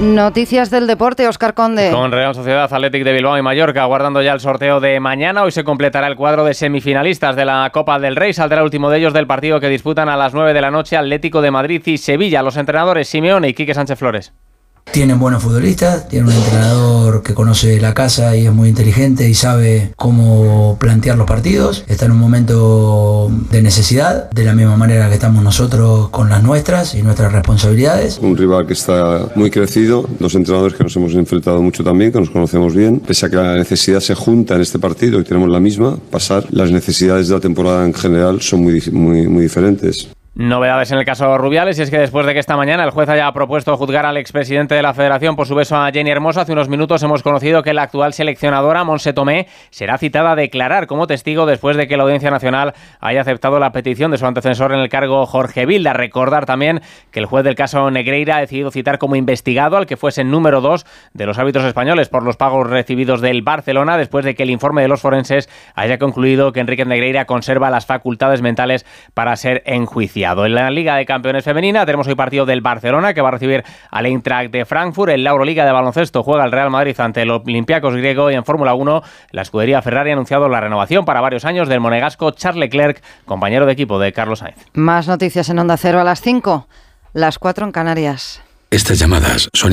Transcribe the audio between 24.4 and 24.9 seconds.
la misma